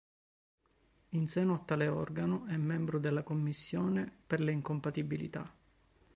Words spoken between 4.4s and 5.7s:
incompatibilità.